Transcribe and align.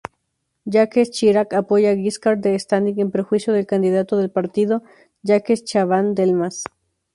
Jacques 0.75 1.11
Chirac 1.17 1.53
apoya 1.59 1.91
a 1.93 1.97
Giscard 2.03 2.41
d'Estaing 2.45 2.99
en 3.05 3.11
perjuicio 3.17 3.53
del 3.53 3.67
candidato 3.73 4.17
del 4.17 4.31
partido, 4.31 4.81
Jacques 5.21 5.63
Chaban-Delmas. 5.63 6.63